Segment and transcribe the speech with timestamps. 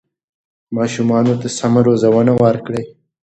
[0.75, 2.83] ماشومانو ته سمه روزنه ورکړئ.